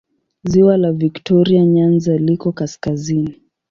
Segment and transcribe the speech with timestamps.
[0.43, 3.35] Ziwa la Viktoria Nyanza liko kaskazini.